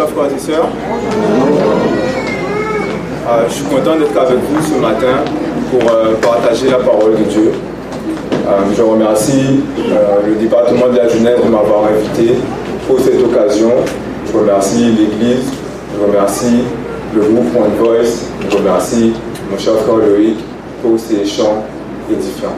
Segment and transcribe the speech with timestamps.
[0.00, 0.68] chers frères et sœurs.
[3.28, 5.24] Euh, je suis content d'être avec vous ce matin
[5.70, 7.52] pour euh, partager la parole de Dieu.
[8.32, 9.60] Euh, je remercie
[10.26, 12.34] le département de la jeunesse de m'avoir invité
[12.86, 13.72] pour cette occasion.
[14.26, 15.52] Je remercie l'Église,
[15.94, 16.64] je remercie
[17.14, 19.12] le groupe Point Voice, je remercie
[19.50, 20.38] mon cher frère Loïc
[20.82, 21.64] pour ces chants
[22.10, 22.56] édifiants.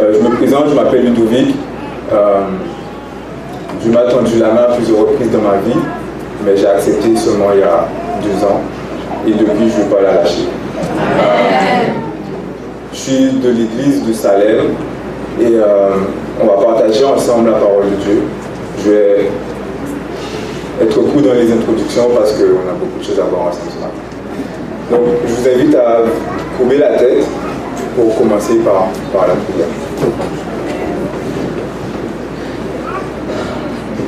[0.00, 1.54] je me présente, je m'appelle Ludovic.
[3.84, 5.78] je m'ai tendu la main à plusieurs reprises dans ma vie,
[6.44, 7.86] mais j'ai accepté seulement il y a
[8.22, 8.60] deux ans
[9.26, 10.48] et depuis je ne vais pas la lâcher.
[12.92, 14.66] je suis de l'église de Salem
[15.40, 15.90] et euh,
[16.40, 18.22] on va partager ensemble la parole de Dieu.
[18.84, 19.30] Je vais
[20.82, 24.94] être court dans les introductions parce qu'on a beaucoup de choses à voir ensemble ce.
[24.94, 25.98] Donc je vous invite à
[26.58, 27.24] courber la tête
[27.94, 29.66] pour commencer par, par la prière.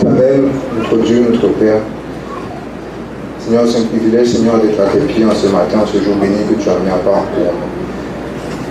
[0.01, 0.43] Éternel,
[0.79, 1.81] notre Dieu, notre Père,
[3.45, 6.15] Seigneur, c'est un privilège, Seigneur, d'être à tes pieds en ce matin, en ce jour
[6.15, 7.51] béni que tu as mis à part pour.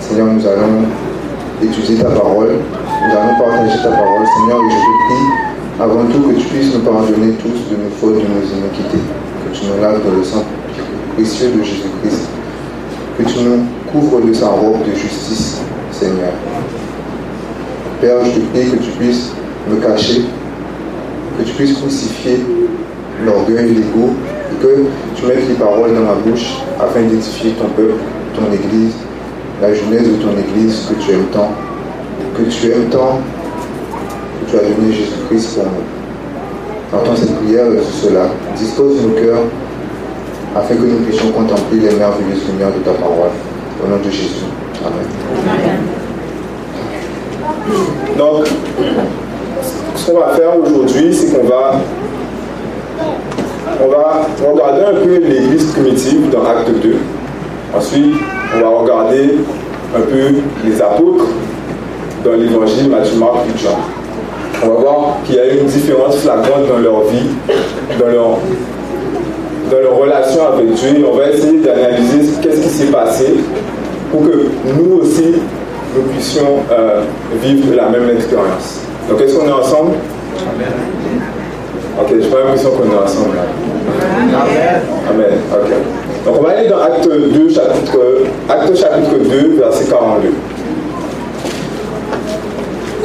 [0.00, 0.88] Seigneur, nous allons
[1.62, 5.28] étudier ta parole, nous allons partager ta parole, Seigneur, et je te prie
[5.78, 9.04] avant tout que tu puisses nous pardonner tous de nos fautes, de nos iniquités,
[9.44, 10.44] que tu nous laves dans le sang
[11.16, 12.28] précieux de Jésus-Christ,
[13.18, 15.60] que tu nous couvres de sa robe de justice,
[15.92, 16.32] Seigneur.
[18.00, 19.32] Père, je te prie que tu puisses
[19.68, 20.22] me cacher,
[21.38, 22.40] que tu puisses crucifier
[23.22, 24.14] l'orgueil, l'ego,
[24.60, 27.94] que tu mettes les paroles dans ma bouche afin d'édifier ton peuple,
[28.34, 28.94] ton Église,
[29.60, 31.52] la jeunesse de ton Église que tu aimes tant,
[32.36, 33.18] que tu aimes tant,
[34.40, 36.98] que tu as donné Jésus-Christ pour nous.
[36.98, 39.44] Entends cette prière de cela, dispose nos cœurs
[40.54, 43.30] afin que nous puissions contempler les merveilleuses lumières de ta parole.
[43.82, 44.44] Au nom de Jésus.
[44.84, 45.06] Amen.
[48.18, 48.46] Donc,
[49.96, 51.80] ce qu'on va faire aujourd'hui, c'est qu'on va
[53.84, 56.96] on va regarder un peu l'église primitive dans Acte 2.
[57.74, 58.14] Ensuite,
[58.56, 59.34] on va regarder
[59.96, 61.26] un peu les apôtres
[62.24, 63.78] dans l'évangile Matthieu, Marc et Jean.
[64.64, 67.26] On va voir qu'il y a une différence flagrante dans leur vie,
[67.98, 68.38] dans leur,
[69.70, 71.04] dans leur relation avec Dieu.
[71.10, 73.34] On va essayer d'analyser qu'est-ce qui s'est passé
[74.10, 75.34] pour que nous aussi,
[75.96, 77.02] nous puissions euh,
[77.42, 78.80] vivre la même expérience.
[79.10, 79.92] Donc, est-ce qu'on est ensemble?
[82.02, 83.36] Ok, j'ai pas l'impression qu'on est ensemble.
[85.08, 85.38] Amen.
[85.52, 85.70] Ok.
[86.24, 87.98] Donc on va aller dans Acte 2, chapitre,
[88.48, 90.32] Acte chapitre 2, verset 42.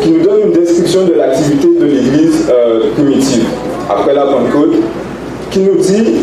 [0.02, 3.46] Qui nous donne une description de l'activité de l'Église euh, primitive
[3.88, 4.78] après la Pentecôte,
[5.52, 6.22] qui nous dit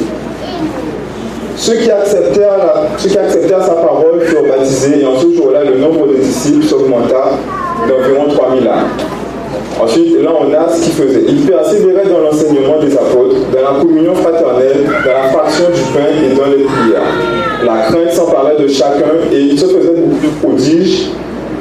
[1.56, 5.78] ceux qui, acceptèrent ceux qui acceptèrent sa parole furent baptisés et en ce jour-là, le
[5.78, 7.38] nombre de disciples s'augmenta
[7.88, 8.88] d'environ 3000 âmes.
[9.80, 11.24] Ensuite, là, on a ce qu'il faisait.
[11.28, 12.20] Il persévérait dans
[19.54, 21.10] il se faisait de prodiges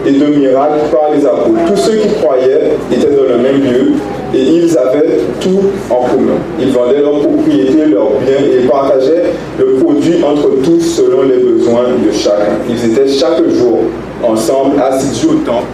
[0.08, 1.60] et de miracles par les apôtres.
[1.68, 3.92] Tous ceux qui croyaient étaient dans le même lieu
[4.34, 5.62] et ils avaient tout
[5.92, 6.40] en commun.
[6.60, 9.26] Ils vendaient leurs propriétés, leurs biens et partageaient
[9.60, 12.58] le produit entre tous selon les besoins de chacun.
[12.68, 13.82] Ils étaient chaque jour
[14.24, 15.68] ensemble, assidus au temple.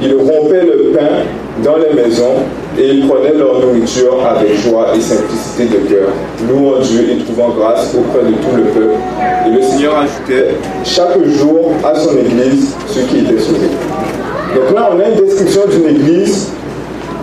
[0.00, 1.24] Ils rompaient le pain
[1.64, 2.36] dans les maisons
[2.78, 6.08] et ils prenaient leur nourriture avec joie et simplicité de cœur,
[6.48, 8.94] louant Dieu et trouvant grâce auprès de tout le peuple.
[9.46, 13.70] Et le Seigneur ajoutait chaque jour à son Église ceux qui étaient sauvés.
[14.54, 16.50] Donc là, on a une description d'une Église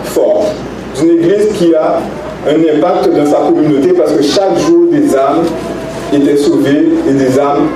[0.06, 0.54] forte,
[1.00, 2.00] d'une Église qui a
[2.48, 5.44] un impact dans sa communauté parce que chaque jour des âmes
[6.14, 7.68] étaient sauvées et des âmes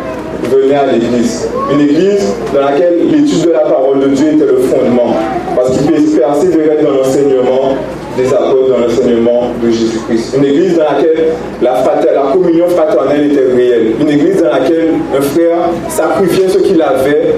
[0.44, 1.47] venaient à l'église.
[1.72, 5.16] Une église dans laquelle l'étude de la parole de Dieu était le fondement.
[5.56, 5.85] Parce qu'il
[6.16, 7.75] persévérer dans l'enseignement
[8.18, 10.35] des apôtres, dans l'enseignement de Jésus-Christ.
[10.38, 13.94] Une église dans laquelle la, la communion fraternelle était réelle.
[14.00, 17.35] Une église dans laquelle un frère sacrifiait ce qu'il avait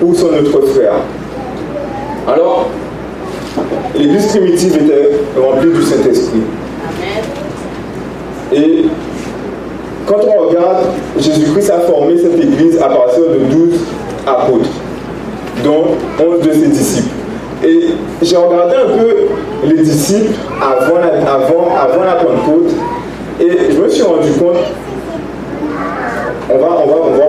[0.00, 0.94] pour son autre frère.
[2.26, 2.68] Alors,
[3.96, 6.42] l'église primitive était remplie du Saint-Esprit.
[8.52, 8.84] Et
[10.06, 10.84] quand on regarde,
[11.18, 13.80] Jésus-Christ a formé cette église à partir de 12
[14.26, 14.70] apôtres,
[15.64, 15.84] dont
[16.20, 17.08] 11 de ses disciples.
[17.64, 17.86] Et
[18.22, 22.72] j'ai regardé un peu les disciples avant la, avant, avant la Pentecôte
[23.40, 24.56] et je me suis rendu compte,
[26.48, 27.28] on va, on va, on voir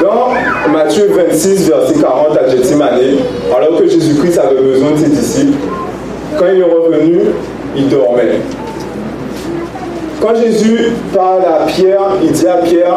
[0.00, 2.98] Dans Matthieu 26, verset 40 à Gethsemane,
[3.54, 5.58] alors que Jésus-Christ avait besoin de ses disciples,
[6.38, 7.18] quand il est revenu,
[7.76, 8.38] il dormait.
[10.22, 12.96] Quand Jésus parle à Pierre, il dit à Pierre,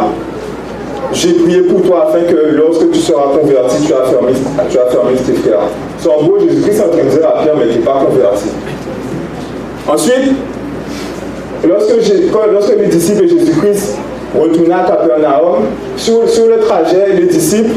[1.12, 4.31] j'ai prié pour toi afin que lorsque tu seras converti, tu fermé,
[4.69, 5.62] tu fermé tes frères.
[5.98, 8.45] C'est en gros, Jésus-Christ en train de dire à Pierre, mais tu n'es pas converti.
[9.88, 10.33] Ensuite,
[11.68, 13.98] lorsque, les disciples de Jésus-Christ
[14.39, 15.63] retournaient à Capernaum,
[15.98, 17.74] sur, sur le trajet, les disciples,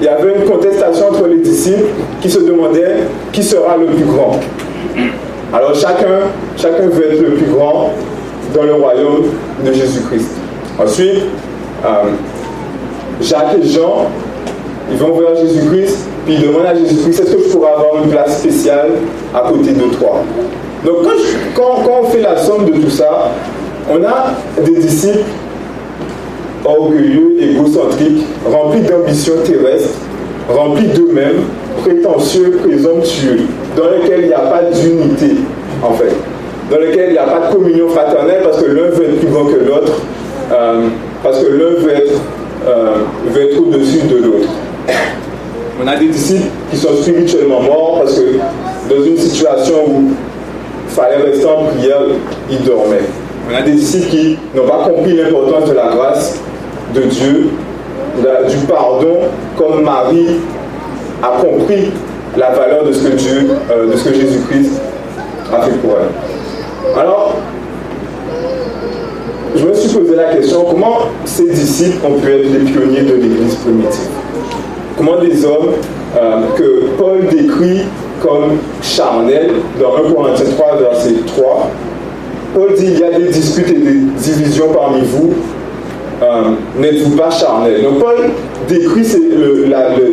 [0.00, 1.88] il y avait une contestation entre les disciples
[2.22, 3.00] qui se demandaient
[3.32, 4.40] qui sera le plus grand.
[5.52, 6.20] Alors chacun,
[6.56, 7.90] chacun veut être le plus grand
[8.54, 9.24] dans le royaume
[9.64, 10.30] de Jésus-Christ.
[10.78, 11.24] Ensuite,
[11.84, 11.88] euh,
[13.20, 14.06] Jacques et Jean,
[14.90, 18.10] ils vont voir Jésus-Christ, puis ils demandent à Jésus-Christ, est-ce que je pourrais avoir une
[18.10, 18.90] place spéciale
[19.34, 20.22] à côté de toi?
[20.84, 20.96] Donc
[21.54, 23.32] quand, quand, on fait la somme de tout ça,
[23.90, 25.24] on a des disciples
[26.64, 29.98] orgueilleux, égocentriques, remplis d'ambitions terrestres,
[30.48, 31.44] remplis d'eux-mêmes,
[31.82, 33.40] prétentieux, présomptueux,
[33.76, 35.36] dans lesquels il n'y a pas d'unité,
[35.82, 36.14] en fait,
[36.70, 39.28] dans lesquels il n'y a pas de communion fraternelle parce que l'un veut être plus
[39.28, 39.92] grand que l'autre,
[40.52, 40.88] euh,
[41.22, 42.20] parce que l'un veut être,
[42.66, 44.48] euh, être au-dessus de l'autre.
[45.82, 48.38] On a des disciples qui sont spirituellement morts parce que
[48.92, 50.10] dans une situation où
[50.86, 52.00] il fallait rester en prière,
[52.50, 53.06] ils dormaient.
[53.50, 56.38] On a des disciples qui n'ont pas compris l'importance de la grâce
[56.94, 57.50] de Dieu,
[58.48, 59.18] du pardon,
[59.56, 60.40] comme Marie
[61.22, 61.90] a compris
[62.36, 64.80] la valeur de ce que Dieu, euh, de ce que Jésus-Christ
[65.52, 66.27] a fait pour elle.
[66.96, 67.36] Alors,
[69.56, 73.14] je me suis posé la question, comment ces disciples ont pu être les pionniers de
[73.14, 74.08] l'Église primitive?
[74.96, 75.72] Comment des hommes
[76.16, 77.82] euh, que Paul décrit
[78.20, 81.70] comme charnels dans 1 Corinthiens 3, verset 3,
[82.54, 85.34] Paul dit, il y a des disputes et des divisions parmi vous,
[86.22, 86.42] euh,
[86.78, 88.16] n'êtes-vous pas charnel Donc Paul
[88.68, 89.06] décrit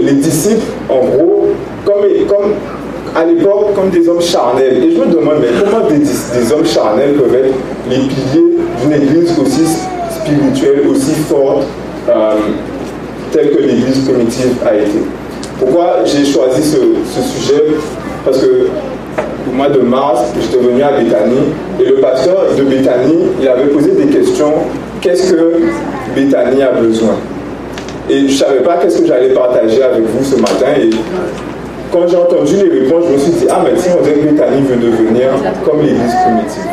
[0.04, 1.48] les disciples, en gros,
[1.84, 2.52] comme
[3.16, 4.84] à l'époque, comme des hommes charnels.
[4.84, 7.54] Et je me demande, mais comment des, hommes charnels peuvent être
[7.90, 9.66] les piliers d'une église aussi
[10.10, 11.64] spirituelle, aussi forte,
[12.10, 12.36] euh,
[13.32, 15.00] telle que l'église primitive a été?
[15.60, 17.64] Pourquoi j'ai choisi ce, ce sujet?
[18.26, 18.68] Parce que
[19.50, 23.68] au mois de mars, j'étais venu à Béthanie et le pasteur de Béthanie, il avait
[23.68, 24.54] posé des questions.
[25.02, 25.62] Qu'est-ce que
[26.16, 27.16] Béthanie a besoin?
[28.10, 30.68] Et je ne savais pas qu'est-ce que j'allais partager avec vous ce matin.
[30.80, 30.90] Et
[31.96, 34.28] quand j'ai entendu les réponses, je me suis dit, ah mais si on dirait que
[34.28, 35.30] Béthanie veut devenir
[35.64, 36.68] comme l'église primitive.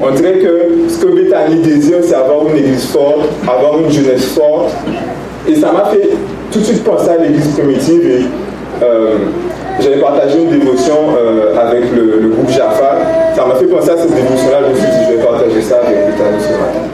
[0.00, 4.24] On dirait que ce que Béthanie désire, c'est avoir une église forte, avoir une jeunesse
[4.24, 4.74] forte.
[5.46, 6.08] Et ça m'a fait
[6.50, 8.06] tout de suite penser à l'église primitive.
[8.06, 8.24] Et,
[8.82, 9.16] euh,
[9.80, 12.98] j'avais partagé une dévotion euh, avec le, groupe Jaffa.
[13.36, 14.60] Ça m'a fait penser à cette dévotion-là.
[14.66, 16.88] Je me suis dit, je vais partager ça avec Béthanie ce matin.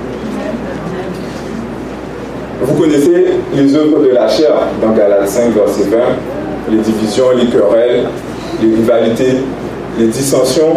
[2.63, 5.99] Vous connaissez les œuvres de la chair dans Galates 5, verset 20,
[6.71, 8.05] les divisions, les querelles,
[8.63, 9.39] les rivalités,
[9.99, 10.77] les dissensions.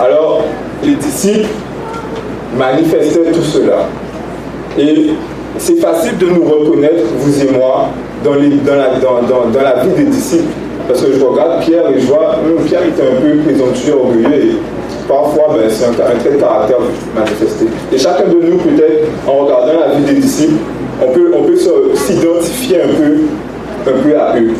[0.00, 0.42] Alors,
[0.84, 1.48] les disciples
[2.56, 3.88] manifestaient tout cela.
[4.78, 5.10] Et
[5.58, 7.88] c'est facile de nous reconnaître, vous et moi,
[8.24, 10.44] dans, la vie des disciples.
[10.88, 14.34] Parce que je regarde Pierre et je vois, même Pierre était un peu présomptueux, orgueilleux
[14.34, 14.56] et
[15.06, 16.78] parfois ben, c'est un, trait de caractère
[17.14, 17.66] manifesté.
[17.92, 20.54] Et chacun de nous, peut-être, en regardant la vie des disciples,
[21.00, 21.56] on peut,
[21.94, 24.54] s'identifier un un peu à eux.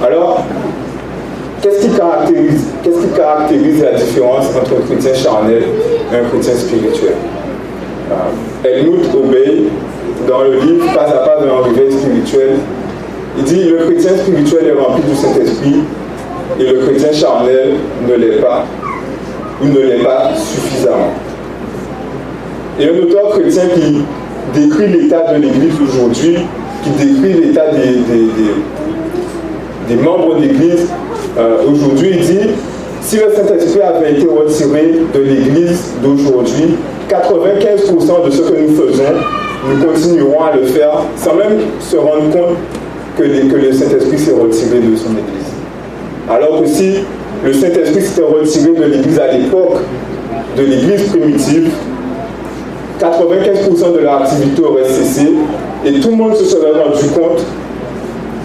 [0.00, 0.44] Alors,
[1.60, 5.62] qu'est-ce qui caractérise, qu'est-ce qui caractérise la différence entre un chrétien charnel
[6.12, 7.14] et un chrétien spirituel?
[8.12, 9.68] Euh, Helmut obéit
[10.28, 12.58] dans le livre Pas à pas de l'enriveil spirituel,
[13.38, 15.82] il dit le chrétien spirituel est rempli du Saint-Esprit
[16.60, 17.74] et le chrétien charnel
[18.08, 18.64] ne l'est pas.
[19.60, 21.12] Ou ne l'est pas suffisamment.
[22.78, 24.04] Et un auteur chrétien qui
[24.54, 26.36] décrit l'état de l'Église aujourd'hui,
[26.84, 27.98] qui décrit l'état des,
[29.96, 30.88] membres d'Église
[31.38, 32.50] euh, aujourd'hui, il dit
[33.00, 36.76] si le Saint-Esprit avait été retiré de l'Église d'aujourd'hui,
[37.08, 39.14] 95% de ce que nous faisons,
[39.66, 42.56] nous continuerons à le faire sans même se rendre compte
[43.16, 45.48] que, le Saint-Esprit s'est retiré de son Église.
[46.28, 46.96] Alors que si
[47.44, 49.78] le Saint-Esprit s'était retiré de l'Église à l'époque
[50.56, 51.70] de l'Église primitive,
[53.00, 55.32] 95% de leur activité aurait cessé
[55.86, 57.44] et tout le monde se serait rendu compte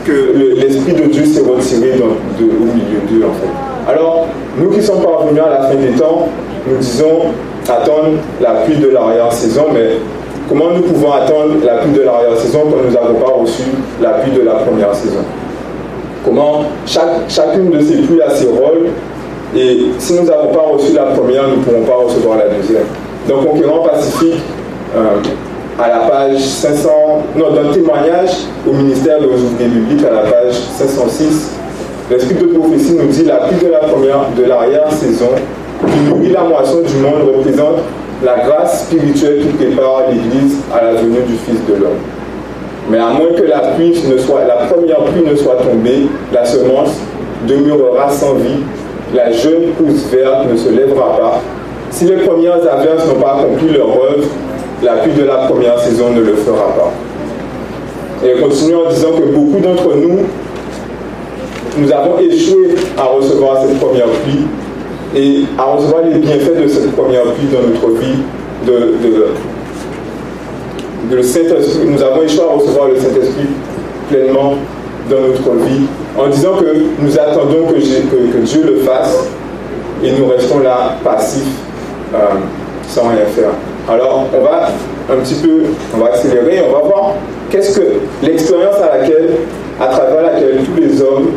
[0.05, 3.91] que l'Esprit de Dieu s'est retiré au milieu d'eux en fait.
[3.91, 6.29] Alors, nous qui sommes parvenus à la fin des temps,
[6.67, 7.21] nous disons
[7.67, 9.97] attendre la pluie de l'arrière-saison, mais
[10.49, 13.63] Comment nous pouvons attendre la pluie de l'arrière-saison quand nous n'avons pas reçu
[14.01, 15.23] la pluie de la première saison?
[16.25, 18.87] Comment chaque, chacune de ces pluies a ses rôles
[19.55, 22.83] et si nous n'avons pas reçu la première, nous ne pourrons pas recevoir la deuxième.
[23.27, 24.41] Donc, Conquérant Pacifique,
[24.95, 25.15] euh,
[25.79, 26.89] à la page 500,
[27.35, 28.29] non, dans le témoignage
[28.67, 31.51] au ministère de l'Ouvrier biblique, à la page 506,
[32.11, 35.29] l'Esprit de prophétie nous dit la pluie de la première, de l'arrière-saison,
[35.81, 37.79] qui nourrit la moisson du monde, représente
[38.23, 41.99] la grâce spirituelle qui prépare l'Église à la venue du Fils de l'homme.
[42.89, 46.45] Mais à moins que la, pluie ne soit, la première pluie ne soit tombée, la
[46.45, 46.91] semence
[47.47, 48.63] demeurera sans vie,
[49.13, 51.41] la jeune pousse verte ne se lèvera pas,
[51.89, 54.27] Si les premières averses n'ont pas accompli leur œuvre,
[54.83, 56.91] la pluie de la première saison ne le fera pas.
[58.25, 60.19] Et continue en disant que beaucoup d'entre nous,
[61.77, 64.45] nous avons échoué à recevoir cette première pluie
[65.15, 68.19] et à recevoir les bienfaits de cette première pluie dans notre vie
[68.65, 68.73] de,
[69.03, 69.27] de.
[71.09, 73.47] Nous avons échoué à recevoir le Saint-Esprit
[74.09, 74.55] pleinement
[75.09, 75.85] dans notre vie
[76.17, 79.27] en disant que nous attendons que, que, que Dieu le fasse
[80.03, 81.43] et nous restons là passifs
[82.13, 82.17] euh,
[82.87, 83.51] sans rien faire.
[83.89, 84.69] Alors, on va
[85.11, 85.63] un petit peu,
[85.93, 87.15] on va accélérer, on va voir
[87.49, 87.85] qu'est-ce que
[88.21, 89.31] l'expérience à laquelle,
[89.79, 91.31] à travers laquelle tous les hommes,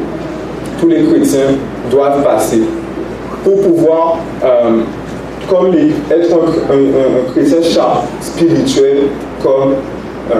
[0.80, 1.56] tous les chrétiens
[1.90, 2.62] doivent passer
[3.42, 4.80] pour pouvoir, euh,
[5.48, 7.58] comme être un, chrétien
[8.20, 8.98] spirituel
[9.42, 9.74] comme
[10.30, 10.34] euh,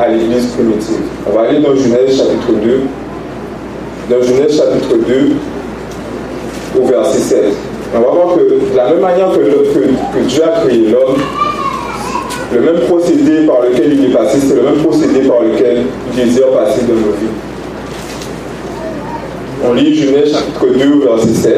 [0.00, 1.00] à l'église primitive.
[1.26, 2.80] On va aller dans Genèse chapitre 2.
[4.10, 7.44] Dans Genèse chapitre 2, au verset 7.
[7.94, 11.16] On va voir que de la même manière que, que, Dieu a créé l'homme,
[12.52, 16.24] le même procédé par lequel il est passé, c'est le même procédé par lequel il
[16.24, 17.34] désire passer dans nos vies.
[19.64, 21.54] On lit Genèse chapitre 2, verset 7.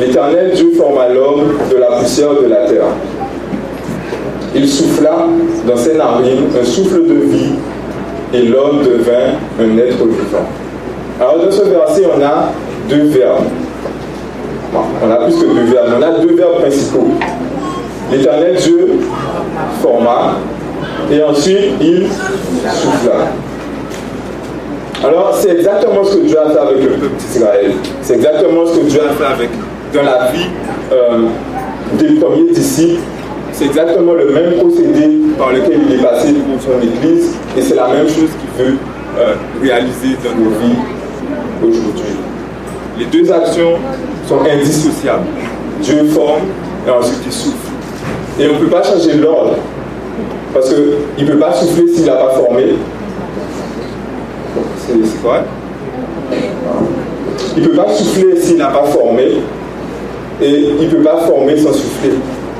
[0.00, 2.86] L'Éternel Dieu forma l'homme de la poussière de la terre.
[4.54, 5.26] Il souffla
[5.66, 7.52] dans ses narines un souffle de vie
[8.34, 10.46] et l'homme devint un être vivant.
[11.20, 12.52] Alors dans ce verset, on a
[12.88, 13.44] deux verbes
[14.74, 17.08] on a plus que deux verbes, on a deux verbes principaux.
[18.10, 19.00] L'éternel Dieu
[19.82, 20.36] forma
[21.10, 23.32] et ensuite il souffla.
[25.04, 27.72] Alors, c'est exactement ce que Dieu a fait avec le peuple d'Israël.
[28.02, 29.50] C'est exactement ce que Dieu a fait avec,
[29.94, 30.46] dans la vie
[30.92, 31.26] euh,
[31.98, 33.00] des premiers disciples.
[33.52, 37.76] C'est exactement le même procédé par lequel il est passé pour son Église et c'est
[37.76, 38.76] la même chose qu'il veut
[39.18, 40.78] euh, réaliser dans nos vies
[41.62, 42.16] aujourd'hui.
[42.98, 43.74] Les deux actions
[44.28, 45.26] sont indissociables.
[45.80, 46.42] Dieu forme
[46.86, 47.67] et ensuite il souffle.
[48.38, 49.56] Et on ne peut pas changer l'ordre.
[50.54, 52.74] Parce qu'il ne peut pas souffler s'il n'a pas formé.
[54.86, 55.44] C'est correct
[57.56, 59.24] Il ne peut pas souffler s'il n'a pas formé.
[60.40, 62.12] Et il ne peut pas former sans souffler.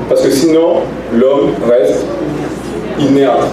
[0.09, 0.81] Parce que sinon,
[1.13, 2.05] l'homme reste
[2.99, 3.47] inerte.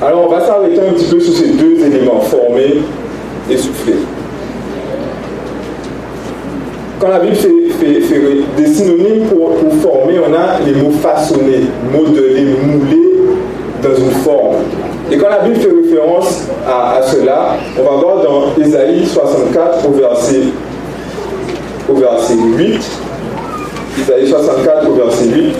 [0.00, 2.82] Alors on va s'arrêter un petit peu sur ces deux éléments, former
[3.50, 3.96] et souffler.
[7.00, 7.52] Quand la Bible fait,
[8.56, 13.12] des synonymes pour, former, on a les mots façonnés, modeler, mouler
[13.80, 14.56] dans une forme.
[15.10, 19.92] Et quand la Bible fait référence à, cela, on va voir dans Ésaïe 64 au
[19.92, 20.42] verset,
[21.88, 22.80] au verset 8.
[24.00, 25.54] Ésaïe 64 au verset 8.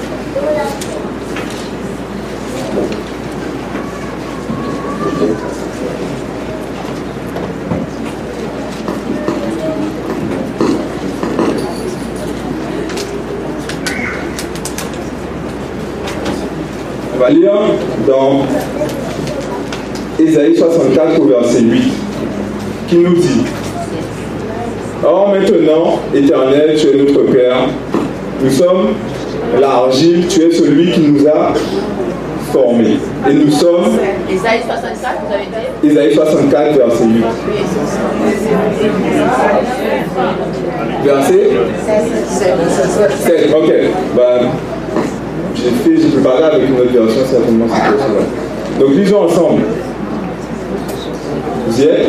[17.18, 17.52] On va lire
[18.06, 18.42] dans
[20.20, 21.92] Ésaïe 64 au verset 8,
[22.87, 23.44] qui nous dit
[25.04, 27.56] Or maintenant, éternel, tu es notre Père,
[28.40, 28.90] nous sommes
[29.60, 31.54] l'argile, tu es celui qui nous a
[32.52, 32.98] formés.
[33.28, 33.98] Et nous sommes.
[34.30, 35.46] Ésaïe 64, vous avez
[35.82, 35.88] dit?
[35.90, 37.25] Ésaïe 64, verset 8.
[41.04, 41.50] Verset?
[43.25, 43.54] 7.
[43.56, 43.72] Ok.
[44.14, 44.50] Ben,
[45.62, 48.79] j'ai fait, j'ai préparé avec une autre version, certainement c'est possible.
[48.79, 49.62] Donc lisons ensemble.
[51.67, 52.07] Vous y êtes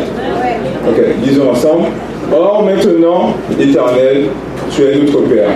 [0.88, 1.88] Ok, lisons ensemble.
[2.32, 4.28] Or maintenant, éternel,
[4.70, 5.50] tu es notre Père.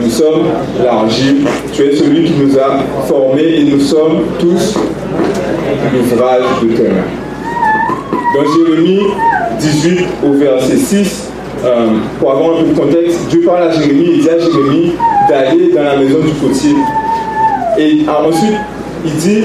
[0.00, 0.46] Nous sommes
[0.82, 4.74] l'argile, tu es celui qui nous a formés et nous sommes tous
[5.92, 7.12] l'ouvrage de tes mains.
[8.34, 9.02] Dans Jérémie
[9.60, 11.28] 18 au verset 6,
[11.64, 11.86] euh,
[12.18, 14.92] pour avoir un peu de contexte, Dieu parle à Jérémie et dit à Jérémie
[15.28, 16.74] d'aller dans la maison du potier
[17.78, 18.58] et ensuite,
[19.04, 19.44] il dit,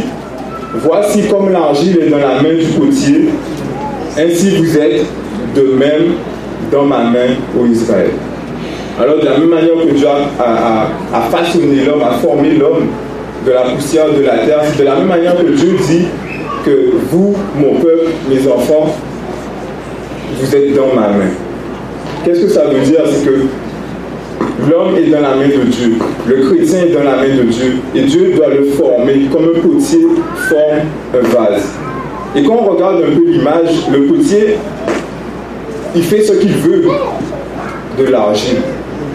[0.75, 3.29] voici comme l'argile est dans la main du potier,
[4.17, 5.05] ainsi vous êtes
[5.55, 6.13] de même
[6.71, 8.11] dans ma main, au Israël.
[9.01, 12.87] Alors de la même manière que Dieu a, façonné l'homme, a formé l'homme
[13.45, 16.05] de la poussière de la terre, c'est de la même manière que Dieu dit
[16.65, 18.93] que vous, mon peuple, mes enfants,
[20.39, 21.31] vous êtes dans ma main.
[22.25, 23.01] Qu'est-ce que ça veut dire?
[23.09, 23.45] C'est que
[24.67, 25.93] L'homme est dans la main de Dieu.
[26.27, 27.77] Le chrétien est dans la main de Dieu.
[27.95, 30.05] Et Dieu doit le former comme un potier
[30.49, 30.79] forme
[31.13, 31.63] un vase.
[32.35, 34.57] Et quand on regarde un peu l'image, le potier,
[35.95, 36.83] il fait ce qu'il veut
[37.97, 38.57] de l'argile.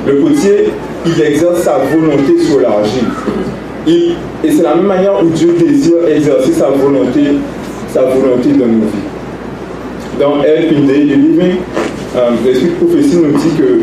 [0.06, 0.70] Le potier,
[1.06, 3.08] il exerce sa volonté sur l'argile.
[3.86, 7.20] Et c'est la même manière où Dieu désire exercer sa volonté,
[7.92, 10.18] sa volonté dans nos vies.
[10.18, 11.56] Dans Help in Living,
[12.44, 13.80] l'esprit de prophétie nous dit que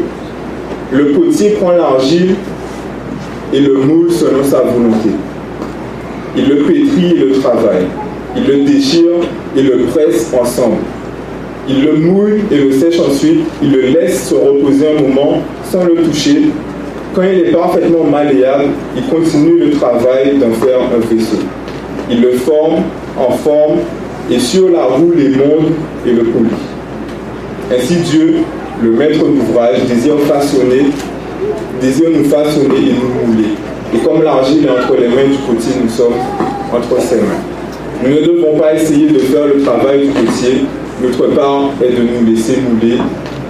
[0.91, 2.35] le potier prend l'argile
[3.53, 5.09] et le moule selon sa volonté.
[6.35, 7.85] Il le pétrit et le travaille.
[8.35, 9.11] Il le déchire
[9.55, 10.77] et le presse ensemble.
[11.67, 13.41] Il le mouille et le sèche ensuite.
[13.61, 16.43] Il le laisse se reposer un moment sans le toucher.
[17.13, 21.39] Quand il est parfaitement malléable, il continue le travail d'en faire un vaisseau.
[22.09, 22.83] Il le forme
[23.17, 23.79] en forme
[24.29, 25.71] et sur la roue les monte
[26.05, 26.47] et le polie.
[27.73, 28.35] Ainsi Dieu,
[28.81, 30.87] le maître d'ouvrage, désire façonner,
[31.79, 33.49] désire nous façonner et nous mouler.
[33.93, 36.13] Et comme l'argile est entre les mains du potier, nous sommes
[36.73, 37.43] entre ses mains.
[38.03, 40.65] Nous ne devons pas essayer de faire le travail du potier.
[41.03, 42.97] Notre part est de nous laisser mouler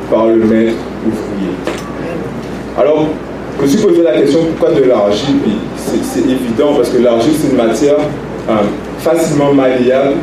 [0.10, 1.54] par le maître ouvrier.
[2.78, 3.08] Alors,
[3.58, 5.36] je me suis posé la question pourquoi de l'argile?
[5.78, 7.98] C'est évident parce que l'argile, c'est une matière
[8.50, 8.54] euh,
[9.00, 10.16] facilement malléable,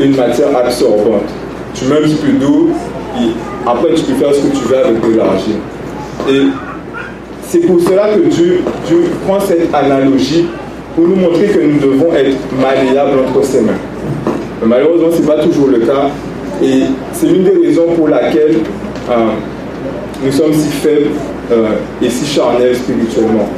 [0.00, 1.28] une matière absorbante.
[1.74, 2.70] Tu mets un petit peu d'eau
[3.66, 5.56] après tu peux faire ce que tu veux avec de l'argile.
[6.28, 6.42] Et
[7.48, 10.46] c'est pour cela que Dieu, Dieu prend cette analogie
[10.94, 13.72] pour nous montrer que nous devons être malléables entre ses mains.
[14.64, 16.08] Malheureusement, ce n'est pas toujours le cas.
[16.62, 18.58] Et c'est l'une des raisons pour laquelle
[19.10, 19.14] euh,
[20.22, 21.10] nous sommes si faibles
[21.50, 21.70] euh,
[22.02, 23.48] et si charnels spirituellement.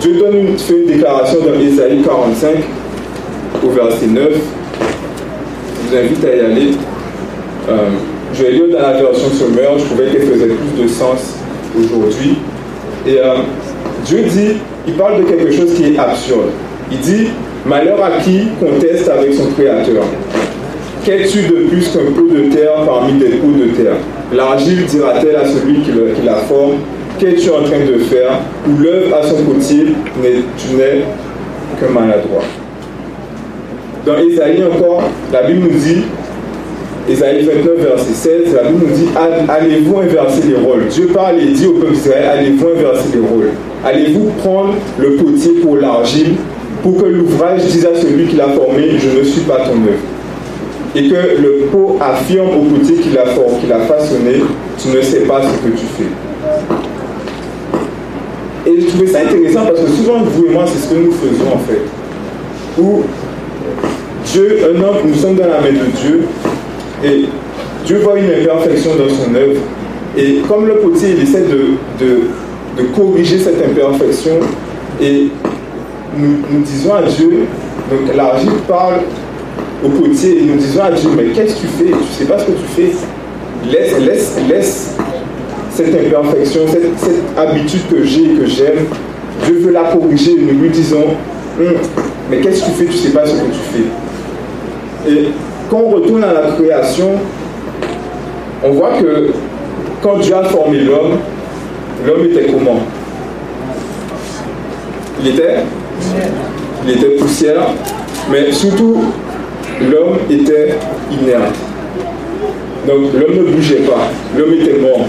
[0.00, 2.56] Dieu donne une, fait une déclaration dans Ésaïe 45
[3.64, 4.28] au verset 9.
[5.82, 6.70] Je vous invite à y aller.
[7.70, 7.88] Euh,
[8.36, 11.36] je vais lire dans la version sommaire, je trouvais qu'elle faisait plus de sens
[11.78, 12.36] aujourd'hui.
[13.06, 13.18] Et
[14.04, 16.50] Dieu dit il parle de quelque chose qui est absurde.
[16.90, 17.28] Il dit
[17.66, 20.04] Malheur à qui conteste avec son Créateur
[21.02, 23.96] Qu'es-tu de plus qu'un pot de terre parmi des pots de terre?
[24.32, 25.90] L'argile dira-t-elle à celui qui,
[26.24, 26.76] la forme?
[27.18, 28.40] Qu'es-tu en train de faire?
[28.68, 29.94] Ou l'œuvre à son côté,
[30.58, 31.04] tu n'es
[31.80, 32.42] qu'un maladroit.
[34.04, 36.04] Dans Ésaïe encore, la Bible nous dit
[37.08, 39.08] Ésaïe 29, verset 16, la Bible nous dit
[39.48, 40.86] Allez-vous inverser les rôles?
[40.88, 43.50] Dieu parle et dit au peuple d'Israël Allez-vous inverser les rôles?
[43.84, 46.36] Allez-vous prendre le potier pour l'argile
[46.82, 50.00] pour que l'ouvrage dise à celui qui l'a formé Je ne suis pas ton œuvre
[50.96, 53.26] et que le pot affirme au potier qui l'a
[53.80, 54.42] façonné,
[54.78, 56.04] tu ne sais pas ce que tu fais.
[58.70, 61.12] Et je trouvais ça intéressant parce que souvent, vous et moi, c'est ce que nous
[61.12, 61.82] faisons en fait.
[62.80, 63.02] Où
[64.32, 66.22] Dieu, un homme, nous sommes dans la main de Dieu,
[67.02, 67.24] et
[67.84, 69.60] Dieu voit une imperfection dans son œuvre.
[70.16, 74.38] Et comme le potier, il essaie de, de, corriger cette imperfection,
[75.00, 75.28] et
[76.16, 77.46] nous, disons à Dieu,
[77.90, 79.00] donc l'argile parle
[79.84, 81.84] au potier, et nous disons à Dieu, mais qu'est-ce que tu fais?
[81.84, 82.92] Tu ne sais pas ce que tu fais?
[83.70, 84.96] Laisse, laisse, laisse
[85.74, 88.86] cette imperfection, cette, habitude que j'ai que j'aime.
[89.44, 91.16] Dieu veut la corriger, nous lui disons,
[91.58, 91.74] hum,
[92.30, 92.84] mais qu'est-ce que tu fais?
[92.84, 95.10] Tu ne sais pas ce que tu fais.
[95.10, 95.28] Et
[95.74, 97.14] quand on retourne à la création,
[98.62, 99.30] on voit que
[100.00, 101.18] quand Dieu a formé l'homme,
[102.06, 102.78] l'homme était comment?
[105.20, 105.56] Il était?
[106.84, 107.66] Il était poussière,
[108.30, 109.02] mais surtout,
[109.80, 110.76] l'homme était
[111.10, 111.56] inerte.
[112.86, 115.06] Donc l'homme ne bougeait pas, l'homme était mort.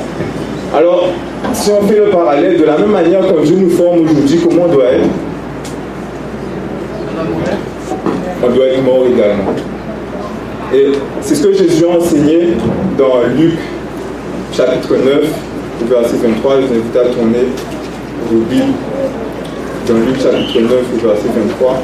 [0.76, 1.10] Alors,
[1.54, 4.64] si on fait le parallèle, de la même manière quand Dieu nous forme aujourd'hui, comment
[4.64, 5.10] on doit être?
[8.44, 9.54] On doit être mort également.
[10.76, 12.50] Et c'est ce que Jésus a enseigné
[12.98, 13.54] dans Luc
[14.52, 15.24] chapitre 9,
[15.90, 16.56] verset 23.
[16.56, 17.46] Je vous invite à tourner
[18.30, 18.74] vos Bibles
[19.88, 21.82] dans Luc chapitre 9, verset 23.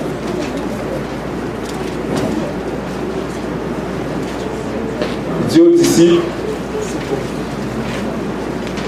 [5.40, 6.24] Il dit aux disciples,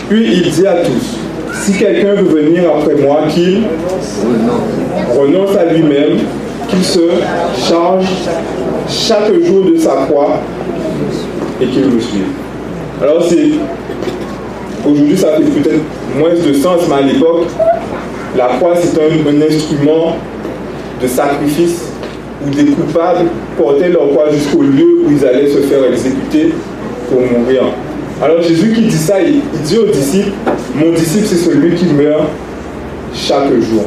[0.10, 1.18] puis il dit à tous,
[1.62, 3.64] si quelqu'un veut venir après moi, qu'il
[5.18, 6.18] renonce à lui-même,
[6.74, 7.00] qu'il se
[7.70, 8.06] charge
[8.88, 10.40] chaque jour de sa croix
[11.62, 12.26] et qu'il me suive.
[13.02, 13.52] Alors c'est
[14.86, 15.82] aujourd'hui ça fait peut-être
[16.18, 17.48] moins de sens, mais à l'époque,
[18.36, 20.18] la croix c'est un, instrument
[21.02, 21.84] de sacrifice
[22.46, 26.54] où des coupables portaient leur croix jusqu'au lieu où ils allaient se faire exécuter
[27.10, 27.64] pour mourir.
[28.22, 30.32] Alors Jésus qui dit ça, il dit aux disciples,
[30.76, 32.28] mon disciple c'est celui qui meurt
[33.14, 33.86] chaque jour.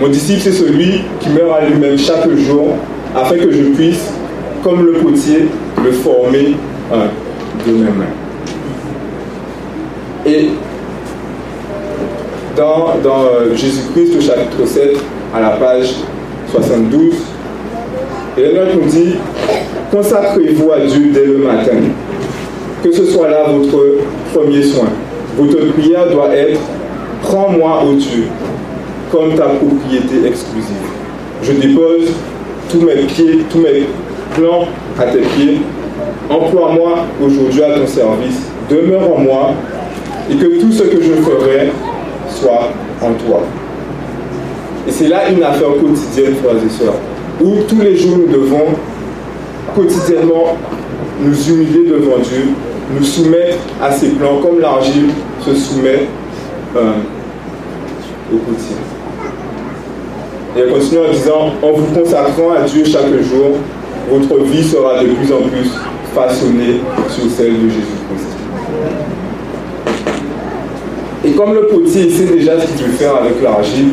[0.00, 2.76] Mon disciple, c'est celui qui meurt à lui-même chaque jour
[3.14, 4.10] afin que je puisse,
[4.62, 5.46] comme le potier,
[5.84, 6.54] le former
[7.66, 8.14] de mes mains.
[10.26, 10.48] Et
[12.56, 14.96] dans, dans euh, Jésus-Christ, au chapitre 7,
[15.34, 15.94] à la page
[16.50, 17.14] 72,
[18.36, 19.14] Note nous dit
[19.90, 21.76] Consacrez-vous à Dieu dès le matin.
[22.82, 23.80] Que ce soit là votre
[24.32, 24.88] premier soin.
[25.36, 26.60] Votre prière doit être
[27.22, 28.24] Prends-moi, au Dieu,
[29.14, 30.74] comme ta propriété exclusive.
[31.40, 32.10] Je dépose
[32.68, 33.86] tous mes pieds, tous mes
[34.34, 34.66] plans
[34.98, 35.60] à tes pieds.
[36.28, 39.50] emploie-moi aujourd'hui à ton service, demeure en moi,
[40.28, 41.70] et que tout ce que je ferai
[42.28, 43.42] soit en toi.
[44.88, 46.94] Et c'est là une affaire quotidienne, frères et sœurs,
[47.40, 48.66] où tous les jours nous devons
[49.76, 50.56] quotidiennement
[51.22, 52.48] nous humilier devant Dieu,
[52.92, 56.08] nous soumettre à ses plans, comme l'argile se soumet
[56.76, 56.92] euh,
[58.32, 58.93] au quotidien.
[60.56, 63.58] Et elle continue en disant, en vous consacrant à Dieu chaque jour,
[64.08, 65.70] votre vie sera de plus en plus
[66.14, 68.34] façonnée sur celle de Jésus-Christ.
[71.26, 73.88] Et comme le potier sait déjà ce qu'il veut faire avec l'argile,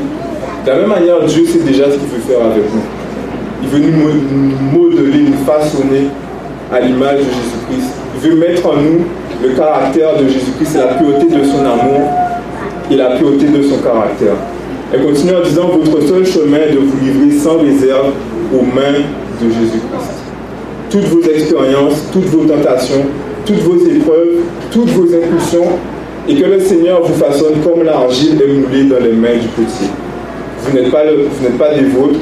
[0.66, 2.82] de la même manière, Dieu sait déjà ce qu'il veut faire avec nous.
[3.64, 6.10] Il veut nous modeler, nous façonner
[6.72, 7.94] à l'image de Jésus-Christ.
[8.16, 9.06] Il veut mettre en nous
[9.42, 12.02] le caractère de Jésus-Christ, la pureté de son amour
[12.92, 14.36] et la pureté de son caractère.
[14.94, 18.12] Elle continue en disant, votre seul chemin est de vous livrer sans réserve
[18.54, 19.00] aux mains
[19.42, 20.20] de Jésus-Christ.
[20.90, 23.06] Toutes vos expériences, toutes vos tentations,
[23.46, 25.68] toutes vos épreuves, toutes vos impulsions,
[26.28, 29.90] et que le Seigneur vous façonne comme l'argile est moulée dans les mains du petit.
[30.60, 31.04] Vous n'êtes pas,
[31.58, 32.20] pas des vôtres,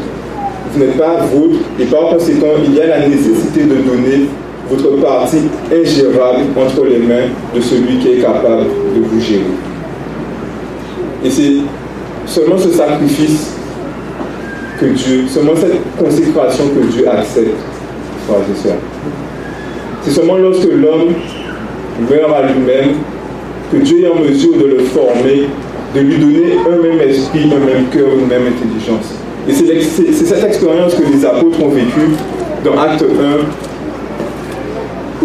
[0.71, 4.27] vous n'êtes pas vôtre, et par conséquent, il y a la nécessité de donner
[4.69, 5.41] votre partie
[5.73, 9.41] ingérable entre les mains de celui qui est capable de vous gérer.
[11.25, 11.53] Et c'est
[12.29, 13.51] seulement ce sacrifice
[14.79, 17.57] que Dieu, seulement cette consécration que Dieu accepte,
[18.27, 18.77] frères et sœurs.
[20.03, 21.13] C'est seulement lorsque l'homme
[22.09, 22.95] meurt à lui-même
[23.71, 25.47] que Dieu est en mesure de le former,
[25.93, 29.13] de lui donner un même esprit, un même cœur, une même intelligence.
[29.47, 32.15] Et c'est cette expérience que les apôtres ont vécue
[32.63, 33.05] dans Acte 1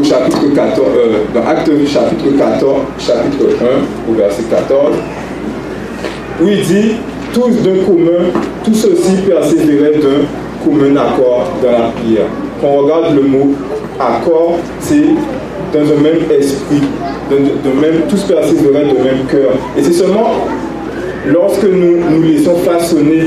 [0.00, 3.44] au chapitre 14, euh, dans Acte chapitre 14, chapitre
[4.08, 4.96] 1 au verset 14,
[6.40, 6.92] où il dit
[7.32, 8.30] tous d'un commun,
[8.64, 10.24] tous ceci persévéraient d'un
[10.64, 12.26] commun accord dans la prière.
[12.60, 13.54] Quand on regarde le mot
[13.98, 15.04] accord, c'est
[15.72, 16.82] dans un même esprit,
[17.30, 19.50] même, tous persévéraient de même cœur.
[19.76, 20.30] Et c'est seulement
[21.26, 23.24] lorsque nous nous laissons façonner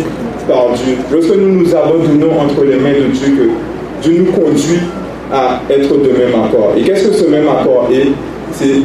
[0.47, 4.79] par Dieu, lorsque nous nous abandonnons entre les mains de Dieu, que Dieu nous conduit
[5.31, 6.73] à être de même accord.
[6.77, 8.07] Et qu'est-ce que ce même accord est?
[8.53, 8.81] C'est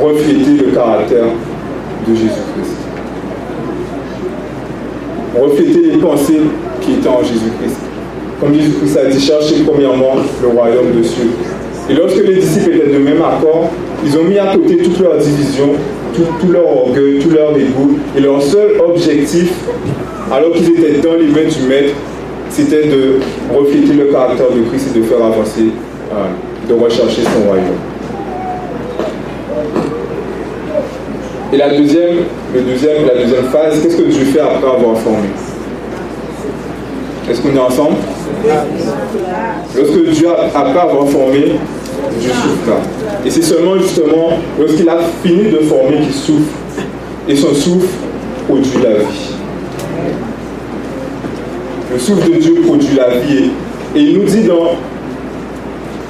[0.00, 1.26] refléter le caractère
[2.06, 2.79] de Jésus-Christ.
[5.38, 6.40] Refléter les pensées
[6.80, 7.76] qui étaient en Jésus-Christ.
[8.40, 11.30] Comme Jésus-Christ a dit, cherchez premièrement le royaume de cieux.
[11.88, 13.70] Et lorsque les disciples étaient de même accord,
[14.04, 15.70] ils ont mis à côté toute leur division,
[16.14, 17.98] tout, leur orgueil, tout leur égout.
[18.16, 19.52] Et leur seul objectif,
[20.32, 21.94] alors qu'ils étaient dans les mains du Maître,
[22.48, 23.16] c'était de
[23.54, 25.66] refléter le caractère de Christ et de faire avancer,
[26.12, 27.78] euh, de rechercher son royaume.
[31.52, 32.18] Et la deuxième,
[32.54, 35.28] la deuxième phase, qu'est-ce que Dieu fait après avoir formé?
[37.28, 37.96] Est-ce qu'on est ensemble?
[39.76, 41.56] Lorsque Dieu, après avoir formé,
[42.20, 42.72] Dieu souffle.
[43.26, 46.50] Et c'est seulement justement lorsqu'il a fini de former qu'il souffle.
[47.28, 47.88] Et son souffle
[48.48, 49.34] produit la vie.
[51.92, 53.50] Le souffle de Dieu produit la vie.
[53.96, 54.76] Et il nous dit dans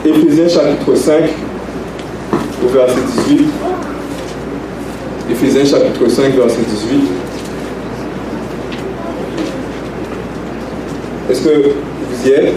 [0.05, 1.15] Éphésiens chapitre 5,
[2.65, 3.47] au verset 18,
[5.31, 7.01] Éphésiens chapitre 5, verset 18,
[11.31, 12.55] Est-ce que vous y êtes?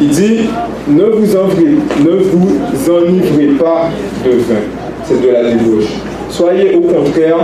[0.00, 0.48] Il dit
[0.88, 3.90] ne vous, enivrez, ne vous enivrez pas
[4.24, 4.60] de vin.
[5.04, 5.90] C'est de la débauche.
[6.30, 7.38] Soyez au contraire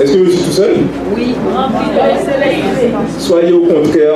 [0.00, 0.76] est-ce que je suis tout seul?
[1.12, 2.92] Oui, rempli de l'esprit.
[3.18, 4.14] Soyez au contraire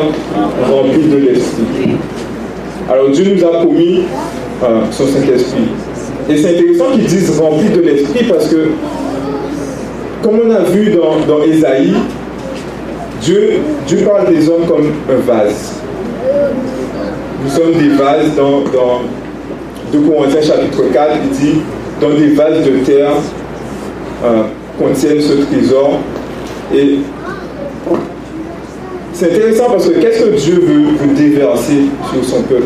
[0.71, 1.97] remplis de l'esprit.
[2.89, 4.03] Alors Dieu nous a promis
[4.63, 5.69] euh, son Saint-Esprit.
[6.29, 8.69] Et c'est intéressant qu'ils disent rempli de l'esprit parce que,
[10.23, 11.95] comme on a vu dans, dans Ésaïe,
[13.23, 15.75] Dieu, Dieu parle des hommes comme un vase.
[17.45, 19.03] Nous sommes des vases dans, dans
[19.93, 21.61] 2 Corinthiens chapitre 4, il dit
[22.01, 23.13] dans des vases de terre.
[24.25, 24.43] Euh,
[24.79, 25.99] contiennent ce trésor.
[26.75, 26.99] Et
[29.13, 32.63] c'est intéressant parce que qu'est-ce que Dieu veut, vous déverser sur son peuple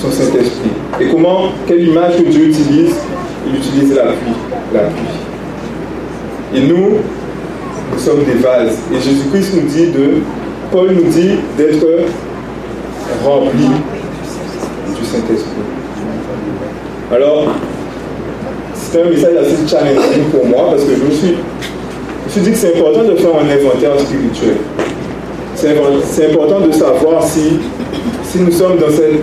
[0.00, 0.57] Son Saint-Esprit?
[1.00, 2.94] Et comment, quelle image que Dieu utilise?
[3.46, 4.34] Il utilise la pluie.
[4.74, 6.56] La pluie.
[6.56, 6.96] Et nous,
[7.92, 8.78] nous sommes des vases.
[8.92, 10.22] Et Jésus-Christ nous dit de,
[10.72, 11.86] Paul nous dit d'être
[13.24, 13.68] rempli
[14.98, 15.52] du Saint-Esprit.
[17.14, 17.46] Alors,
[18.74, 21.36] c'est un message assez challenging pour moi parce que je me suis,
[22.34, 24.56] je dit que c'est important de faire un inventaire spirituel.
[25.54, 27.60] C'est important de savoir si,
[28.24, 29.22] si nous sommes dans cette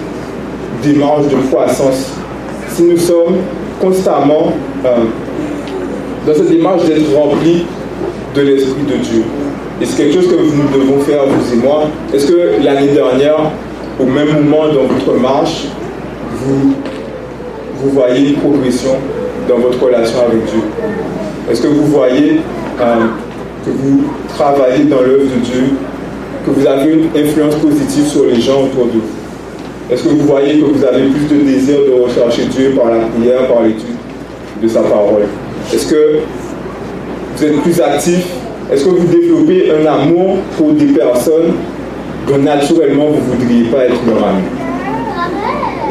[0.85, 2.11] démarche de croissance,
[2.69, 3.37] si nous sommes
[3.79, 4.53] constamment
[4.85, 4.89] euh,
[6.25, 7.65] dans cette démarche d'être remplis
[8.35, 9.23] de l'Esprit de Dieu.
[9.81, 11.83] Et c'est quelque chose que nous devons faire, vous et moi.
[12.13, 13.51] Est-ce que l'année dernière,
[13.99, 15.65] au même moment dans votre marche,
[16.33, 16.73] vous,
[17.81, 18.91] vous voyez une progression
[19.49, 20.61] dans votre relation avec Dieu?
[21.49, 22.39] Est-ce que vous voyez
[22.79, 22.95] euh,
[23.65, 25.63] que vous travaillez dans l'œuvre de Dieu,
[26.45, 29.24] que vous avez une influence positive sur les gens autour de vous?
[29.91, 33.05] Est-ce que vous voyez que vous avez plus de désir de rechercher Dieu par la
[33.05, 33.95] prière, par l'étude
[34.61, 35.25] de sa parole?
[35.71, 36.19] Est-ce que
[37.35, 38.25] vous êtes plus actif?
[38.73, 41.53] Est-ce que vous développez un amour pour des personnes
[42.27, 44.41] dont naturellement vous ne voudriez pas être leur ami?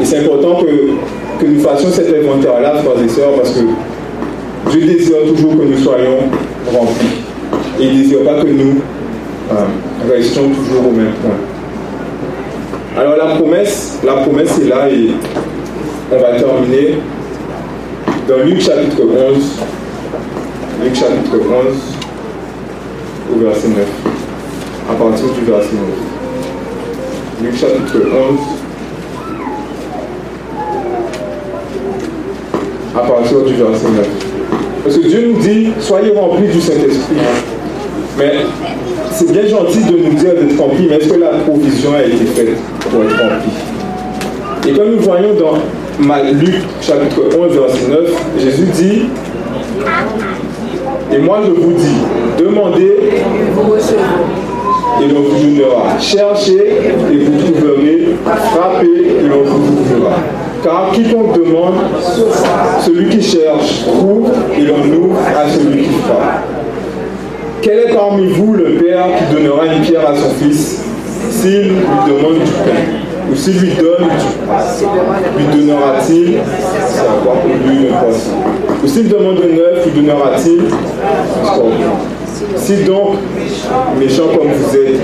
[0.01, 3.61] Et c'est important que, que nous fassions cet inventaire-là, frères et sœurs, parce que
[4.71, 6.17] Dieu désire toujours que nous soyons
[6.69, 7.23] remplis.
[7.79, 8.81] Et il ne désire pas que nous
[9.53, 11.54] euh, restions toujours au même point.
[12.97, 15.09] Alors la promesse, la promesse est là et
[16.13, 16.99] on va terminer
[18.25, 19.43] dans Luc chapitre 11,
[20.81, 21.75] Luc chapitre 11
[23.33, 23.79] au verset 9,
[24.89, 27.43] à partir du verset 9.
[27.43, 27.97] Luc chapitre
[28.31, 28.39] 11
[32.95, 34.07] à partir du verset 9.
[34.85, 37.17] Parce que Dieu nous dit, soyez remplis du Saint-Esprit.
[38.17, 38.35] Mais
[39.15, 42.25] c'est bien gentil de nous dire d'être remplis, mais est-ce que la provision a été
[42.25, 45.53] faite pour être rempli Et comme nous voyons dans
[46.33, 47.99] Luc chapitre 11, verset 9,
[48.37, 49.03] Jésus dit,
[51.13, 52.97] et moi je vous dis, demandez
[55.01, 55.97] et l'on vous donnera.
[55.99, 58.15] Cherchez et vous trouverez.
[58.25, 60.15] Frappez et l'on vous ouvrira.
[60.61, 61.75] Car quiconque demande,
[62.81, 66.64] celui qui cherche trouve et l'on ouvre à celui qui frappe.
[67.65, 70.83] Quel est parmi vous le père qui donnera une pierre à son fils
[71.31, 71.75] s'il lui
[72.05, 74.07] demande du pain ou s'il lui donne
[75.35, 78.35] lui donnera-t-il lui un poisson?
[78.83, 80.61] Ou s'il demande un œuf, lui donnera-t-il
[82.57, 83.15] Si donc,
[83.99, 85.01] méchant comme vous êtes,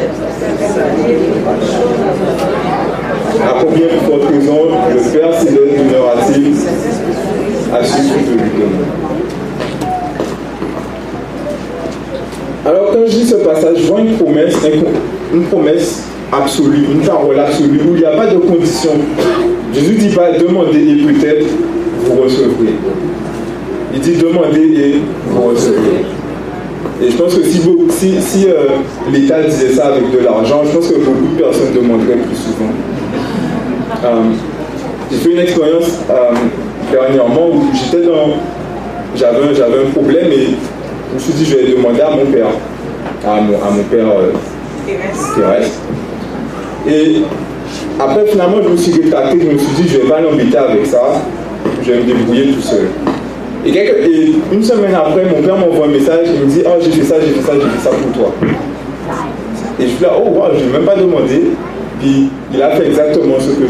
[3.44, 6.54] à combien de raison le Père Céleste donnera-t-il
[7.74, 9.31] à ceux qui lui donne
[12.66, 14.56] Alors quand je dis ce passage, je vois une promesse,
[15.34, 18.92] une promesse absolue, une parole absolue, où il n'y a pas de condition.
[19.74, 21.48] Jésus dit pas demandez et peut-être
[22.06, 22.76] vous recevrez.
[23.94, 26.06] Il dit demandez et vous recevrez.
[27.02, 28.54] Et je pense que si euh,
[29.12, 32.72] l'État disait ça avec de l'argent, je pense que beaucoup de personnes demanderaient plus souvent.
[34.04, 34.32] Euh,
[35.12, 36.32] j'ai fait une expérience euh,
[36.92, 38.36] dernièrement où j'étais dans.
[39.16, 40.56] J'avais, un problème et
[41.12, 42.48] je me suis dit je vais demander à mon père,
[43.26, 44.08] à mon, à mon père
[45.36, 45.80] terrestre.
[46.88, 47.22] Et
[48.00, 50.58] après, finalement, je me suis rétracté, je me suis dit, je ne vais pas l'embêter
[50.58, 51.22] avec ça,
[51.84, 52.88] je vais me débrouiller tout seul.
[53.66, 57.04] Et, une semaine après, mon père m'envoie un message, il me dit, oh, j'ai fait
[57.04, 58.34] ça, j'ai fait ça, j'ai fait ça pour toi.
[59.80, 61.42] Et je suis là, oh, wow, je n'ai même pas demandé.
[62.00, 63.68] Puis il a fait exactement ce que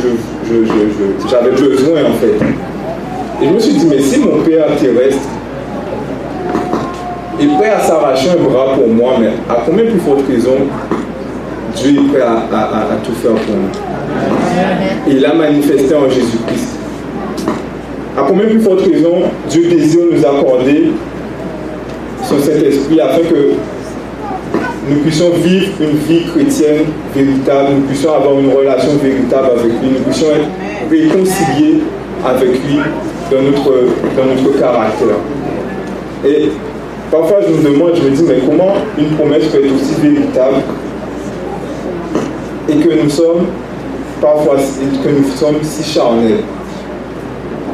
[1.29, 2.45] j'avais je, besoin, en fait.
[3.43, 5.27] Et je me suis dit, mais si mon père terrestre
[7.43, 10.55] est prêt à s'arracher un bras pour moi, mais à combien plus forte raison
[11.75, 13.69] Dieu est prêt à, tout faire pour nous.
[15.07, 16.77] il a manifesté en Jésus-Christ.
[18.17, 20.91] À combien plus forte raison Dieu désire nous accorder
[22.23, 23.53] son Saint-Esprit afin que
[24.89, 29.89] nous puissions vivre une vie chrétienne véritable, nous puissions avoir une relation véritable avec lui,
[29.97, 31.81] nous puissions être réconciliés
[32.25, 32.79] avec lui
[33.31, 33.71] dans notre,
[34.17, 35.15] dans notre caractère.
[36.25, 36.51] Et
[37.11, 40.63] parfois je me demande, je me dis, mais comment une promesse peut être aussi véritable
[42.69, 43.47] et que nous sommes
[44.21, 46.43] parfois que nous sommes si charnels?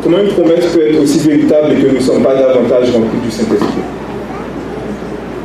[0.04, 3.20] Comment une promesse peut être aussi véritable et que nous ne sommes pas davantage remplis
[3.24, 3.84] du Saint-Esprit?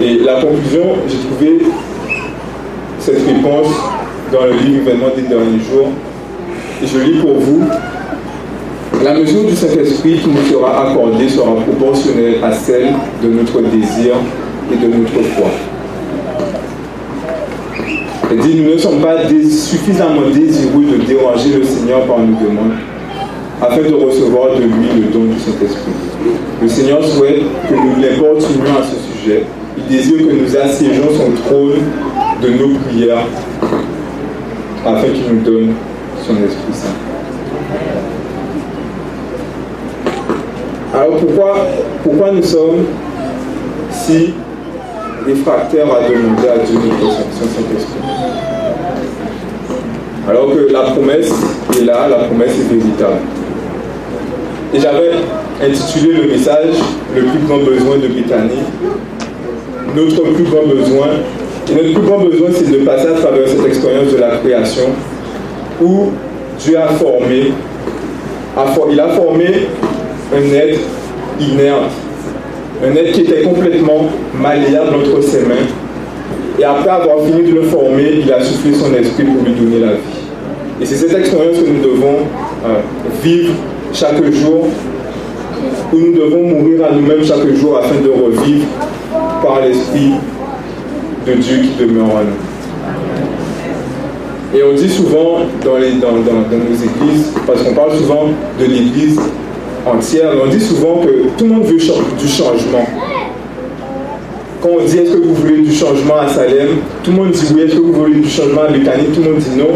[0.00, 1.66] Et la conclusion, j'ai trouvé
[2.98, 3.68] cette réponse
[4.32, 5.88] dans le livre Événements des derniers jours.
[6.82, 7.62] Et je lis pour vous.
[9.02, 14.14] La mesure du Saint-Esprit qui nous sera accordée sera proportionnelle à celle de notre désir
[14.72, 15.48] et de notre foi.
[18.30, 22.78] Il dit, nous ne sommes pas suffisamment désireux de déranger le Seigneur par nos demandes,
[23.60, 25.92] afin de recevoir de lui le don du Saint-Esprit.
[26.62, 29.44] Le Seigneur souhaite que nous l'importunions à ce sujet.
[29.78, 31.80] Il désire que nous assiégeons son trône
[32.40, 33.26] de nos prières,
[34.86, 35.72] afin qu'il nous donne
[36.24, 37.11] son Esprit Saint.
[40.94, 41.56] Alors pourquoi,
[42.02, 42.84] pourquoi nous sommes
[43.90, 44.34] si
[45.26, 48.00] réfractaires à demander à Dieu notre Saint-Esprit?
[50.28, 51.32] Alors que la promesse
[51.78, 53.20] est là, la promesse est véritable.
[54.74, 55.12] Et j'avais
[55.62, 56.74] intitulé le message
[57.14, 58.58] Le plus grand besoin de Bethany.
[59.94, 61.08] Notre plus grand besoin
[61.70, 64.88] notre plus grand besoin, c'est de passer à travers cette expérience de la création
[65.80, 66.10] où
[66.58, 67.52] Dieu a formé,
[68.90, 69.68] il a formé
[70.34, 70.80] un être
[71.40, 71.92] inerte,
[72.84, 74.08] un être qui était complètement
[74.40, 75.66] malléable entre ses mains.
[76.58, 79.80] Et après avoir fini de le former, il a soufflé son esprit pour lui donner
[79.80, 80.20] la vie.
[80.80, 82.18] Et c'est cette expérience que nous devons
[82.66, 82.80] euh,
[83.22, 83.52] vivre
[83.92, 84.68] chaque jour,
[85.92, 88.66] où nous devons mourir à nous-mêmes chaque jour afin de revivre
[89.42, 90.12] par l'esprit
[91.26, 92.52] de Dieu qui demeure en nous.
[94.58, 98.28] Et on dit souvent dans, les, dans, dans, dans nos églises, parce qu'on parle souvent
[98.60, 99.18] de l'église
[99.86, 102.86] entière, on dit souvent que tout le monde veut du changement.
[104.62, 106.68] Quand on dit est-ce que vous voulez du changement à Salem,
[107.02, 109.32] tout le monde dit oui, est-ce que vous voulez du changement à Béthanie, tout le
[109.32, 109.70] monde dit non.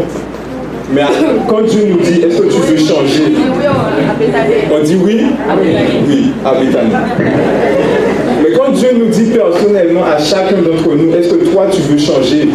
[0.93, 1.01] Mais
[1.49, 3.33] quand Dieu nous dit est-ce que tu veux changer,
[4.73, 5.21] on dit oui,
[6.07, 6.91] oui, à Béthanie.
[8.41, 11.97] Mais quand Dieu nous dit personnellement à chacun d'entre nous, est-ce que toi tu veux
[11.97, 12.47] changer?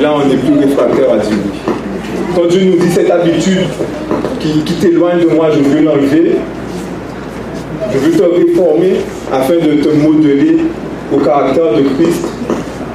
[0.00, 1.36] Là, on n'est plus réfractaire à Dieu.
[2.34, 3.66] Quand Dieu nous dit cette habitude
[4.40, 6.36] qui, t'éloigne de moi, je veux l'enlever,
[7.92, 8.94] je veux te réformer
[9.30, 10.56] afin de te modeler
[11.14, 12.24] au caractère de Christ,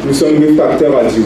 [0.08, 1.24] nous sommes réfractaires à Dieu.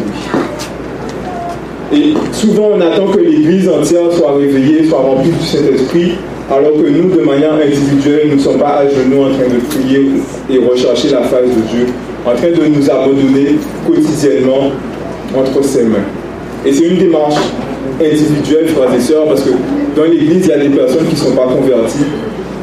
[1.93, 6.13] Et souvent, on attend que l'Église entière soit réveillée, soit remplie du Saint-Esprit,
[6.49, 9.59] alors que nous, de manière individuelle, nous ne sommes pas à genoux en train de
[9.69, 10.11] prier
[10.49, 11.87] et rechercher la face de Dieu,
[12.25, 13.55] en train de nous abandonner
[13.87, 14.71] quotidiennement
[15.33, 16.05] entre ses mains.
[16.65, 17.35] Et c'est une démarche
[17.99, 19.51] individuelle, frères et sœurs, parce que
[19.95, 22.05] dans l'Église, il y a des personnes qui ne sont pas converties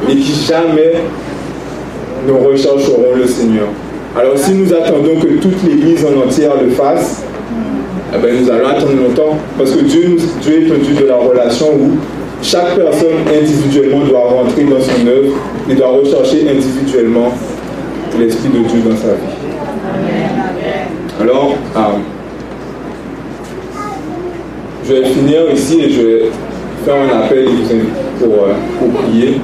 [0.08, 0.94] et qui jamais
[2.26, 3.68] ne rechercheront le Seigneur.
[4.16, 7.22] Alors si nous attendons que toute l'Église en entière le fasse,
[8.14, 9.38] eh ben, nous allons attendre longtemps.
[9.56, 11.90] Parce que Dieu, Dieu est un Dieu de la relation où
[12.42, 15.34] chaque personne individuellement doit rentrer dans son œuvre
[15.68, 17.32] et doit rechercher individuellement
[18.18, 19.38] l'Esprit de Dieu dans sa vie.
[21.20, 21.80] Alors, euh,
[24.88, 26.22] je vais finir ici et je vais
[26.84, 27.46] faire un appel
[28.18, 29.40] pour, euh, pour prier.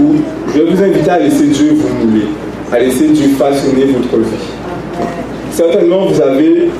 [0.00, 0.14] Où
[0.54, 2.26] je vais vous inviter à laisser Dieu vous mouler,
[2.72, 4.36] à laisser Dieu façonner votre vie.
[5.50, 6.70] Certainement, vous avez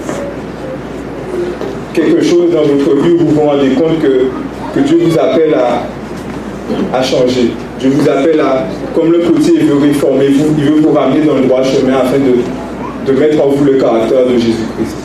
[1.92, 4.28] quelque chose dans votre vie où vous vous rendez compte que,
[4.74, 7.50] que Dieu vous appelle à, à changer.
[7.78, 11.34] Dieu vous appelle à, comme le potier veut réformer vous, il veut vous ramener dans
[11.34, 14.99] le droit chemin afin de, de mettre en vous le caractère de Jésus-Christ.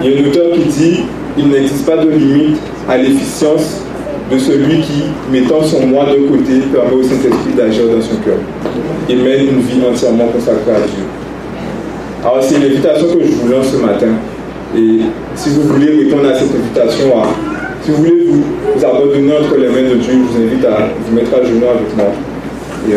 [0.00, 1.00] Il y a un auteur qui dit
[1.36, 2.58] il n'existe pas de limite
[2.88, 3.82] à l'efficience
[4.30, 8.38] de celui qui, mettant son moi de côté, permet au Saint-Esprit d'agir dans son cœur.
[9.08, 11.04] Il mène une vie entièrement consacrée à Dieu.
[12.22, 14.14] Alors c'est l'invitation que je vous lance ce matin.
[14.76, 15.00] Et
[15.34, 17.12] si vous voulez répondre à cette invitation,
[17.82, 21.14] si vous voulez vous, abandonner entre les mains de Dieu, je vous invite à vous
[21.14, 22.12] mettre à genoux avec moi.
[22.88, 22.92] Et,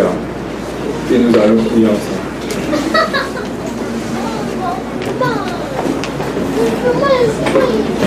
[1.13, 2.20] et nous allons prier ensemble.
[6.83, 8.00] Come on.